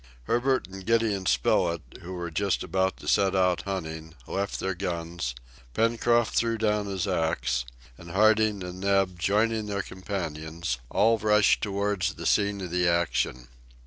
[0.23, 5.35] Herbert and Gideon Spilett, who were just about to set out hunting, left their guns,
[5.75, 7.65] Pencroft threw down his ax,
[7.99, 13.47] and Harding and Neb joining their companions, all rushed towards the scene of action.